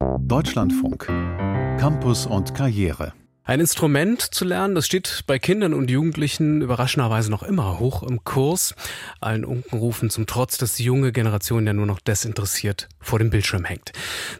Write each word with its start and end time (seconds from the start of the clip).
Deutschlandfunk. 0.00 1.06
Campus 1.78 2.24
und 2.24 2.54
Karriere. 2.54 3.12
Ein 3.44 3.60
Instrument 3.60 4.22
zu 4.22 4.46
lernen, 4.46 4.74
das 4.74 4.86
steht 4.86 5.24
bei 5.26 5.38
Kindern 5.38 5.74
und 5.74 5.90
Jugendlichen 5.90 6.62
überraschenderweise 6.62 7.30
noch 7.30 7.42
immer 7.42 7.78
hoch 7.80 8.02
im 8.02 8.24
Kurs. 8.24 8.74
Allen 9.20 9.44
Unkenrufen 9.44 10.08
zum 10.08 10.26
Trotz, 10.26 10.56
dass 10.56 10.74
die 10.74 10.84
junge 10.84 11.12
Generation 11.12 11.66
ja 11.66 11.74
nur 11.74 11.84
noch 11.84 12.00
desinteressiert 12.00 12.88
vor 12.98 13.18
dem 13.18 13.28
Bildschirm 13.28 13.64
hängt. 13.64 13.92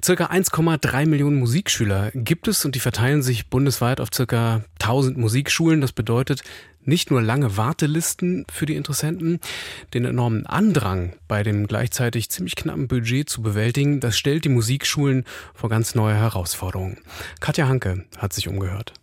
Circa 0.02 0.26
1,3 0.26 1.06
Millionen 1.06 1.38
Musikschüler 1.38 2.10
gibt 2.14 2.48
es 2.48 2.64
und 2.64 2.74
die 2.74 2.80
verteilen 2.80 3.22
sich 3.22 3.50
bundesweit 3.50 4.00
auf 4.00 4.08
circa 4.14 4.64
1000 4.80 5.18
Musikschulen. 5.18 5.82
Das 5.82 5.92
bedeutet, 5.92 6.42
nicht 6.84 7.10
nur 7.10 7.22
lange 7.22 7.56
Wartelisten 7.56 8.46
für 8.50 8.66
die 8.66 8.76
Interessenten, 8.76 9.40
den 9.94 10.04
enormen 10.04 10.46
Andrang 10.46 11.14
bei 11.28 11.42
dem 11.42 11.66
gleichzeitig 11.66 12.30
ziemlich 12.30 12.56
knappen 12.56 12.88
Budget 12.88 13.28
zu 13.28 13.42
bewältigen, 13.42 14.00
das 14.00 14.16
stellt 14.16 14.44
die 14.44 14.48
Musikschulen 14.48 15.24
vor 15.54 15.68
ganz 15.70 15.94
neue 15.94 16.14
Herausforderungen. 16.14 16.98
Katja 17.40 17.68
Hanke 17.68 18.04
hat 18.18 18.32
sich 18.32 18.48
umgehört. 18.48 18.94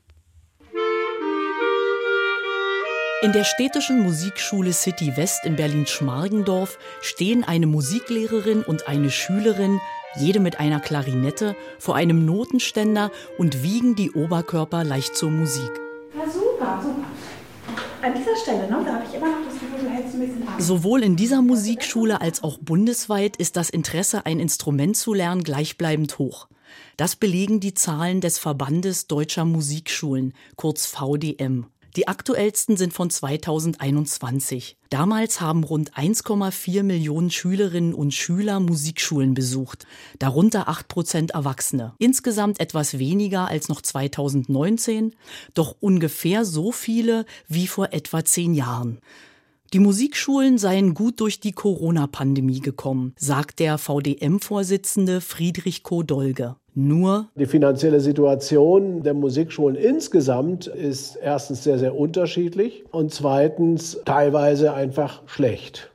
In 3.24 3.32
der 3.32 3.46
städtischen 3.46 4.04
Musikschule 4.04 4.74
City 4.74 5.18
West 5.18 5.44
in 5.44 5.56
Berlin-Schmargendorf 5.56 6.78
stehen 7.02 7.44
eine 7.44 7.66
Musiklehrerin 7.66 8.62
und 8.62 8.88
eine 8.88 9.10
Schülerin, 9.10 9.80
jede 10.20 10.40
mit 10.40 10.60
einer 10.60 10.80
Klarinette, 10.80 11.56
vor 11.80 11.96
einem 11.96 12.26
Notenständer 12.26 13.12
und 13.40 13.64
wiegen 13.64 13.96
die 13.96 14.12
Oberkörper 14.12 14.84
leicht 14.84 15.16
zur 15.16 15.32
Musik. 15.32 15.72
Ja, 16.16 16.30
super, 16.30 16.80
super 16.84 17.07
an 18.02 18.14
dieser 18.16 18.36
Stelle, 18.36 18.70
ne, 18.70 18.84
da 18.86 18.94
habe 18.94 19.06
ich 19.08 19.16
immer 19.16 19.28
noch 19.28 19.46
das 19.46 19.54
Gefühl, 19.60 19.80
du 19.82 19.90
hältst 19.90 20.14
ein 20.16 20.20
bisschen 20.20 20.48
ab. 20.48 20.56
Sowohl 20.60 21.04
in 21.04 21.16
dieser 21.16 21.42
Musikschule 21.42 22.22
als 22.22 22.44
auch 22.44 22.58
bundesweit 22.60 23.38
ist 23.38 23.56
das 23.56 23.70
Interesse, 23.70 24.26
ein 24.26 24.40
Instrument 24.40 24.96
zu 24.96 25.14
lernen, 25.14 25.44
gleichbleibend 25.44 26.18
hoch. 26.20 26.48
Das 26.98 27.16
belegen 27.16 27.60
die 27.60 27.74
Zahlen 27.74 28.22
des 28.22 28.40
Verbandes 28.40 29.08
Deutscher 29.08 29.46
Musikschulen, 29.46 30.34
kurz 30.56 30.86
VDM. 30.86 31.68
Die 31.98 32.08
aktuellsten 32.08 32.78
sind 32.78 32.94
von 32.94 33.10
2021. 33.10 34.78
Damals 34.92 35.42
haben 35.42 35.64
rund 35.64 35.96
1,4 35.96 36.84
Millionen 36.84 37.32
Schülerinnen 37.32 37.96
und 37.96 38.14
Schüler 38.14 38.60
Musikschulen 38.60 39.34
besucht, 39.34 39.88
darunter 40.20 40.70
8 40.70 40.88
Prozent 40.88 41.32
Erwachsene. 41.32 41.96
Insgesamt 41.98 42.60
etwas 42.60 43.00
weniger 43.00 43.48
als 43.48 43.68
noch 43.68 43.82
2019, 43.82 45.16
doch 45.56 45.76
ungefähr 45.80 46.46
so 46.46 46.72
viele 46.72 47.26
wie 47.48 47.66
vor 47.66 47.92
etwa 47.94 48.24
zehn 48.24 48.54
Jahren. 48.54 49.00
Die 49.74 49.80
Musikschulen 49.80 50.58
seien 50.58 50.94
gut 50.94 51.20
durch 51.20 51.42
die 51.42 51.52
Corona-Pandemie 51.52 52.62
gekommen, 52.62 53.14
sagt 53.18 53.60
der 53.60 53.78
VDM-Vorsitzende 53.78 55.20
Friedrich 55.20 55.84
Kodolge. 55.84 56.56
Nur 56.74 57.28
die 57.36 57.48
finanzielle 57.48 58.00
Situation 58.00 59.04
der 59.04 59.14
Musikschulen 59.14 59.76
insgesamt 59.76 60.68
ist 60.68 61.18
erstens 61.18 61.66
sehr, 61.66 61.80
sehr 61.80 61.96
unterschiedlich 61.96 62.86
und 62.92 63.12
zweitens 63.12 64.00
teilweise 64.06 64.74
einfach 64.74 65.24
schlecht. 65.26 65.92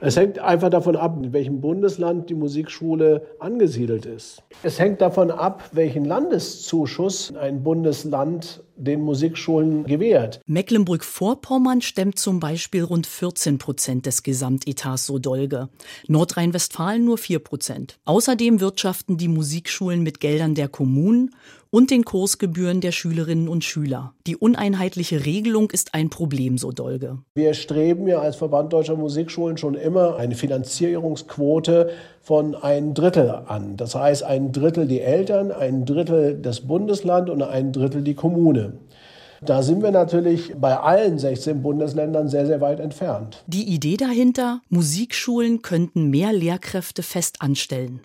Es 0.00 0.16
hängt 0.16 0.38
einfach 0.38 0.70
davon 0.70 0.94
ab, 0.94 1.18
in 1.20 1.32
welchem 1.32 1.60
Bundesland 1.60 2.30
die 2.30 2.34
Musikschule 2.34 3.26
angesiedelt 3.40 4.06
ist. 4.06 4.44
Es 4.62 4.78
hängt 4.78 5.00
davon 5.00 5.32
ab, 5.32 5.70
welchen 5.72 6.04
Landeszuschuss 6.04 7.34
ein 7.34 7.64
Bundesland 7.64 8.62
den 8.76 9.00
Musikschulen 9.00 9.84
gewährt. 9.84 10.40
Mecklenburg-Vorpommern 10.46 11.82
stemmt 11.82 12.16
zum 12.16 12.38
Beispiel 12.38 12.84
rund 12.84 13.08
14 13.08 13.58
Prozent 13.58 14.06
des 14.06 14.22
Gesamtetats 14.22 15.06
so 15.06 15.18
Dolge. 15.18 15.68
Nordrhein-Westfalen 16.06 17.04
nur 17.04 17.18
4 17.18 17.40
Prozent. 17.40 17.98
Außerdem 18.04 18.60
wirtschaften 18.60 19.16
die 19.16 19.26
Musikschulen 19.26 20.04
mit 20.04 20.20
Geldern 20.20 20.54
der 20.54 20.68
Kommunen 20.68 21.34
und 21.70 21.90
den 21.90 22.04
Kursgebühren 22.04 22.80
der 22.80 22.92
Schülerinnen 22.92 23.48
und 23.48 23.64
Schüler. 23.64 24.14
Die 24.26 24.36
uneinheitliche 24.36 25.24
Regelung 25.24 25.70
ist 25.70 25.94
ein 25.94 26.10
Problem, 26.10 26.58
so 26.58 26.72
Dolge. 26.72 27.18
Wir 27.34 27.54
streben 27.54 28.06
ja 28.06 28.20
als 28.20 28.36
Verband 28.36 28.72
Deutscher 28.72 28.96
Musikschulen 28.96 29.58
schon 29.58 29.74
immer 29.74 30.16
eine 30.16 30.34
Finanzierungsquote 30.34 31.90
von 32.20 32.54
ein 32.54 32.94
Drittel 32.94 33.30
an. 33.30 33.76
Das 33.76 33.94
heißt, 33.94 34.22
ein 34.22 34.52
Drittel 34.52 34.86
die 34.86 35.00
Eltern, 35.00 35.52
ein 35.52 35.84
Drittel 35.84 36.38
das 36.40 36.60
Bundesland 36.62 37.30
und 37.30 37.42
ein 37.42 37.72
Drittel 37.72 38.02
die 38.02 38.14
Kommune. 38.14 38.74
Da 39.40 39.62
sind 39.62 39.82
wir 39.82 39.92
natürlich 39.92 40.54
bei 40.60 40.76
allen 40.76 41.18
16 41.18 41.62
Bundesländern 41.62 42.28
sehr, 42.28 42.46
sehr 42.46 42.60
weit 42.60 42.80
entfernt. 42.80 43.44
Die 43.46 43.72
Idee 43.72 43.96
dahinter, 43.96 44.62
Musikschulen 44.68 45.62
könnten 45.62 46.10
mehr 46.10 46.32
Lehrkräfte 46.32 47.04
fest 47.04 47.40
anstellen. 47.40 48.00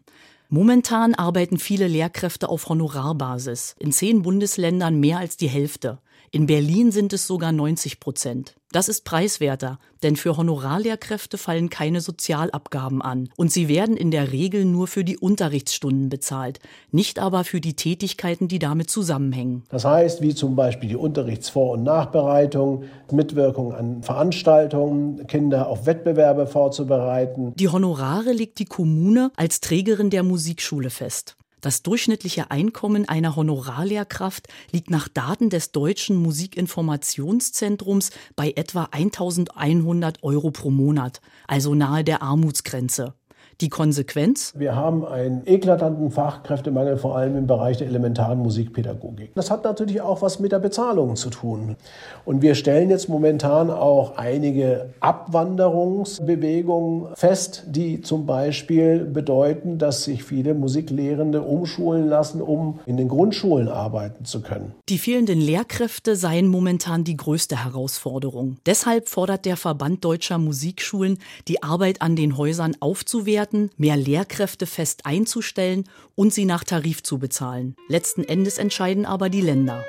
Momentan 0.56 1.16
arbeiten 1.16 1.58
viele 1.58 1.88
Lehrkräfte 1.88 2.47
auf 2.47 2.69
Honorarbasis. 2.69 3.75
In 3.80 3.91
zehn 3.91 4.22
Bundesländern 4.22 5.00
mehr 5.00 5.18
als 5.18 5.36
die 5.36 5.47
Hälfte. 5.47 6.00
In 6.30 6.46
Berlin 6.46 6.91
sind 6.91 7.12
es 7.12 7.25
sogar 7.25 7.52
90 7.52 8.00
Prozent. 8.00 8.56
Das 8.74 8.90
ist 8.90 9.06
preiswerter, 9.06 9.78
denn 10.02 10.16
für 10.16 10.36
Honorarlehrkräfte 10.36 11.38
fallen 11.38 11.70
keine 11.70 12.02
Sozialabgaben 12.02 13.04
an 13.04 13.30
und 13.38 13.52
sie 13.52 13.68
werden 13.68 13.96
in 13.96 14.10
der 14.10 14.32
Regel 14.32 14.66
nur 14.66 14.88
für 14.88 15.04
die 15.04 15.20
Unterrichtsstunden 15.20 16.10
bezahlt, 16.10 16.60
nicht 16.92 17.20
aber 17.20 17.44
für 17.44 17.62
die 17.62 17.76
Tätigkeiten, 17.76 18.48
die 18.48 18.58
damit 18.58 18.90
zusammenhängen. 18.90 19.62
Das 19.70 19.86
heißt, 19.86 20.24
wie 20.24 20.34
zum 20.34 20.56
Beispiel 20.56 20.90
die 20.90 20.98
Unterrichtsvor- 20.98 21.74
und 21.74 21.84
Nachbereitung, 21.84 22.86
Mitwirkung 23.12 23.74
an 23.76 24.02
Veranstaltungen, 24.02 25.28
Kinder 25.28 25.68
auf 25.68 25.86
Wettbewerbe 25.86 26.48
vorzubereiten. 26.48 27.54
Die 27.56 27.70
Honorare 27.70 28.32
legt 28.32 28.58
die 28.58 28.66
Kommune 28.66 29.32
als 29.36 29.62
Trägerin 29.62 30.10
der 30.10 30.24
Musikschule 30.24 30.90
fest. 30.90 31.36
Das 31.63 31.81
durchschnittliche 31.81 32.51
Einkommen 32.51 33.07
einer 33.07 33.38
Honorarlehrkraft 33.38 34.50
liegt 34.72 34.90
nach 34.90 35.07
Daten 35.07 35.50
des 35.50 35.72
Deutschen 35.72 36.18
Musikinformationszentrums 36.18 38.12
bei 38.35 38.51
etwa 38.57 38.90
1100 38.91 40.22
Euro 40.24 40.51
pro 40.51 40.72
Monat, 40.72 41.22
also 41.47 41.74
nahe 41.74 42.03
der 42.03 42.22
Armutsgrenze. 42.22 43.13
Die 43.62 43.69
Konsequenz? 43.69 44.52
Wir 44.56 44.75
haben 44.75 45.06
einen 45.06 45.44
eklatanten 45.46 46.09
Fachkräftemangel, 46.12 46.97
vor 46.97 47.16
allem 47.16 47.38
im 47.38 47.46
Bereich 47.47 47.78
der 47.78 47.88
elementaren 47.88 48.40
Musikpädagogik. 48.40 49.34
Das 49.36 49.50
hat 49.52 49.64
natürlich 49.64 50.02
auch 50.02 50.22
was 50.22 50.40
mit 50.40 50.52
der 50.52 50.59
Bezahlung 50.59 51.16
zu 51.16 51.30
tun. 51.30 51.78
Und 52.25 52.42
wir 52.42 52.56
stellen 52.56 52.90
jetzt 52.90 53.08
momentan 53.09 53.69
auch 53.69 54.18
einige 54.18 54.90
Abwanderungsbewegungen 55.00 57.16
fest, 57.16 57.63
die 57.68 58.02
zum 58.02 58.25
Beispiel 58.25 59.06
bedeuten, 59.06 59.78
dass 59.78 60.06
sich 60.06 60.24
viele 60.24 60.56
Musiklehrende 60.56 61.44
umschulen 61.44 62.08
lassen, 62.08 62.42
um 62.42 62.80
in 62.86 62.97
den 62.97 63.08
Grundschulen 63.08 63.68
arbeiten 63.68 64.25
zu 64.25 64.42
können. 64.42 64.74
Die 64.90 64.97
fehlenden 64.97 65.40
Lehrkräfte 65.40 66.16
seien 66.16 66.47
momentan 66.47 67.03
die 67.03 67.18
größte 67.18 67.63
Herausforderung. 67.63 68.58
Deshalb 68.66 69.09
fordert 69.09 69.46
der 69.46 69.58
Verband 69.58 70.03
deutscher 70.03 70.40
Musikschulen, 70.40 71.19
die 71.47 71.62
Arbeit 71.62 72.02
an 72.02 72.16
den 72.16 72.36
Häusern 72.38 72.75
aufzuwerten 72.80 73.43
werden, 73.44 73.72
mehr 73.78 73.98
Lehrkräfte 73.98 74.66
fest 74.66 75.06
einzustellen 75.06 75.84
und 76.16 76.34
sie 76.34 76.46
nach 76.46 76.64
Tarif 76.64 77.04
zu 77.04 77.20
bezahlen. 77.20 77.76
Letzten 77.90 78.24
Endes 78.24 78.58
entscheiden 78.58 79.06
aber 79.06 79.30
die 79.30 79.42
Länder. 79.42 79.84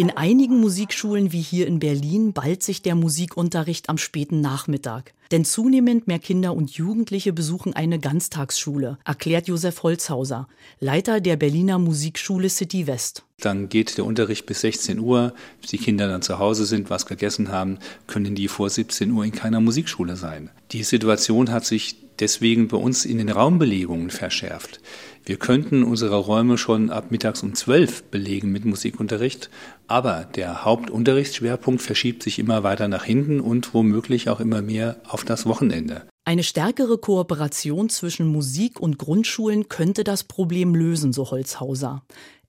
In 0.00 0.16
einigen 0.16 0.58
Musikschulen 0.60 1.30
wie 1.30 1.42
hier 1.42 1.66
in 1.66 1.78
Berlin 1.78 2.32
ballt 2.32 2.62
sich 2.62 2.80
der 2.80 2.94
Musikunterricht 2.94 3.90
am 3.90 3.98
späten 3.98 4.40
Nachmittag. 4.40 5.12
Denn 5.30 5.44
zunehmend 5.44 6.06
mehr 6.06 6.18
Kinder 6.18 6.56
und 6.56 6.70
Jugendliche 6.70 7.34
besuchen 7.34 7.74
eine 7.74 7.98
Ganztagsschule, 7.98 8.96
erklärt 9.04 9.48
Josef 9.48 9.82
Holzhauser, 9.82 10.48
Leiter 10.78 11.20
der 11.20 11.36
Berliner 11.36 11.78
Musikschule 11.78 12.48
City 12.48 12.86
West. 12.86 13.24
Dann 13.40 13.68
geht 13.68 13.98
der 13.98 14.06
Unterricht 14.06 14.46
bis 14.46 14.62
16 14.62 14.98
Uhr. 15.00 15.34
Bis 15.60 15.68
die 15.68 15.76
Kinder 15.76 16.08
dann 16.08 16.22
zu 16.22 16.38
Hause 16.38 16.64
sind, 16.64 16.88
was 16.88 17.04
gegessen 17.04 17.52
haben, 17.52 17.78
können 18.06 18.34
die 18.34 18.48
vor 18.48 18.70
17 18.70 19.10
Uhr 19.10 19.26
in 19.26 19.32
keiner 19.32 19.60
Musikschule 19.60 20.16
sein. 20.16 20.48
Die 20.72 20.82
Situation 20.82 21.50
hat 21.50 21.66
sich 21.66 21.96
deswegen 22.20 22.68
bei 22.68 22.76
uns 22.76 23.04
in 23.04 23.18
den 23.18 23.28
Raumbelegungen 23.28 24.10
verschärft. 24.10 24.80
Wir 25.24 25.36
könnten 25.36 25.82
unsere 25.82 26.16
Räume 26.16 26.56
schon 26.56 26.90
ab 26.90 27.10
mittags 27.10 27.42
um 27.42 27.54
zwölf 27.54 28.04
belegen 28.04 28.50
mit 28.52 28.64
Musikunterricht, 28.64 29.50
aber 29.86 30.28
der 30.34 30.64
Hauptunterrichtsschwerpunkt 30.64 31.82
verschiebt 31.82 32.22
sich 32.22 32.38
immer 32.38 32.62
weiter 32.62 32.88
nach 32.88 33.04
hinten 33.04 33.40
und 33.40 33.74
womöglich 33.74 34.28
auch 34.28 34.40
immer 34.40 34.62
mehr 34.62 34.96
auf 35.06 35.24
das 35.24 35.46
Wochenende. 35.46 36.06
Eine 36.24 36.42
stärkere 36.42 36.98
Kooperation 36.98 37.88
zwischen 37.88 38.26
Musik 38.26 38.78
und 38.78 38.98
Grundschulen 38.98 39.68
könnte 39.68 40.04
das 40.04 40.24
Problem 40.24 40.74
lösen, 40.74 41.12
so 41.12 41.30
Holzhauser. 41.30 42.02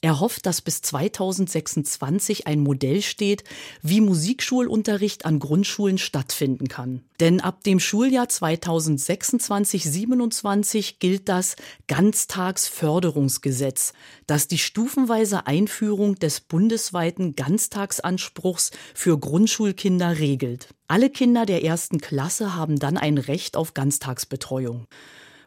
Er 0.03 0.19
hofft, 0.19 0.48
dass 0.48 0.62
bis 0.62 0.81
2026 0.81 2.48
ein 2.48 2.59
Modell 2.59 3.03
steht, 3.03 3.44
wie 3.83 4.01
Musikschulunterricht 4.01 5.25
an 5.25 5.38
Grundschulen 5.38 6.00
stattfinden 6.00 6.68
kann. 6.68 7.03
Denn 7.19 7.39
ab 7.39 7.63
dem 7.63 7.80
Schuljahr 7.80 8.25
2026-27 8.25 10.95
gilt 10.98 11.30
das 11.30 11.56
Ganztagsförderungsgesetz, 11.88 13.94
das 14.25 14.48
die 14.48 14.57
stufenweise 14.57 15.45
Einführung 15.45 16.15
des 16.15 16.42
bundesweiten 16.42 17.36
Ganztagsanspruchs 17.36 18.71
für 18.95 19.19
Grundschulkinder 19.19 20.18
regelt. 20.18 20.69
Alle 20.88 21.12
Kinder 21.12 21.45
der 21.45 21.63
ersten 21.63 22.00
Klasse 22.00 22.56
haben 22.56 22.80
dann 22.80 22.98
ein 22.98 23.19
Recht 23.19 23.56
auf 23.56 23.75
Ganztagsbetreuung. 23.75 24.88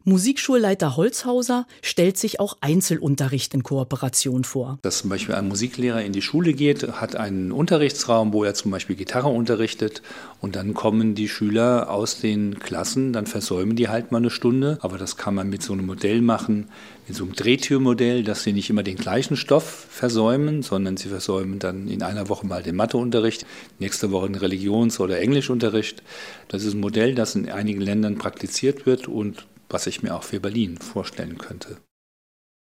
Musikschulleiter 0.07 0.99
Holzhauser 0.99 1.67
stellt 1.81 2.19
sich 2.19 2.39
auch 2.39 2.59
Einzelunterricht 2.61 3.55
in 3.55 3.63
Kooperation 3.63 4.45
vor. 4.45 4.79
Dass 4.83 4.99
zum 4.99 5.09
Beispiel 5.09 5.35
ein 5.35 5.49
Musiklehrer 5.49 6.03
in 6.03 6.13
die 6.13 6.21
Schule 6.21 6.53
geht, 6.53 6.87
hat 7.01 7.17
einen 7.17 7.53
Unterrichtsraum, 7.53 8.35
wo 8.35 8.45
er 8.45 8.53
zum 8.53 8.71
Beispiel 8.71 8.97
Gitarre 8.97 9.29
unterrichtet 9.29 10.03
und 10.43 10.57
dann 10.57 10.75
kommen 10.75 11.15
die 11.15 11.27
Schüler 11.27 11.91
aus 11.91 12.21
den 12.21 12.59
Klassen, 12.59 13.15
dann 13.15 13.25
versäumen 13.25 13.77
die 13.77 13.89
halt 13.89 14.13
mal 14.13 14.19
eine 14.19 14.29
Stunde, 14.29 14.77
aber 14.83 14.99
das 14.99 15.17
kann 15.17 15.35
man 15.35 15.49
mit 15.49 15.63
so 15.63 15.73
einem 15.73 15.87
Modell 15.87 16.21
machen, 16.21 16.69
mit 17.09 17.17
so 17.17 17.25
einem 17.25 17.33
Drehtürmodell, 17.33 18.25
dass 18.25 18.43
sie 18.43 18.53
nicht 18.53 18.69
immer 18.69 18.83
den 18.83 18.97
gleichen 18.97 19.39
Stoff 19.39 19.87
versäumen, 19.89 20.61
sondern 20.61 20.99
sie 20.99 21.09
versäumen 21.09 21.61
dann 21.61 21.89
in 21.89 22.03
einer 22.03 22.29
Woche 22.29 22.47
mal 22.47 22.63
den 22.63 22.77
Matheunterricht, 22.77 23.47
nächste 23.79 24.11
Woche 24.11 24.27
den 24.27 24.35
Religions- 24.35 25.01
oder 25.01 25.19
Englischunterricht. 25.19 26.03
Das 26.49 26.63
ist 26.63 26.75
ein 26.75 26.81
Modell, 26.81 27.15
das 27.15 27.35
in 27.37 27.51
einigen 27.51 27.81
Ländern 27.81 28.19
praktiziert 28.19 28.85
wird 28.85 29.09
und 29.09 29.47
was 29.69 29.87
ich 29.87 30.03
mir 30.03 30.15
auch 30.15 30.23
für 30.23 30.41
Berlin 30.41 30.79
vorstellen 30.79 31.39
könnte. 31.39 31.81